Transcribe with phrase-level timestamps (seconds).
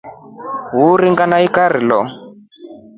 [0.81, 1.99] Uliringa na ikira lo.